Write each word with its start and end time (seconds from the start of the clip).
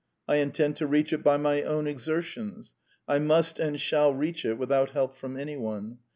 I 0.27 0.37
intend 0.37 0.77
to 0.77 0.87
reach 0.87 1.13
it 1.13 1.21
by 1.21 1.37
my 1.37 1.61
own 1.61 1.85
exertions. 1.85 2.73
I 3.07 3.19
must 3.19 3.59
and 3.59 3.79
shall 3.79 4.11
reach 4.15 4.45
it 4.45 4.57
without 4.57 4.89
help 4.89 5.13
from 5.13 5.37
anyone. 5.37 5.99